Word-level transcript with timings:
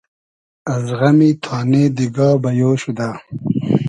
از 0.73 0.85
غئمی 0.99 1.29
تانې 1.43 1.83
دیگا 1.97 2.29
بئیۉ 2.43 2.71
شودۂ 2.81 3.09